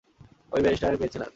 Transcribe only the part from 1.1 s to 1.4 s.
ছিলাম।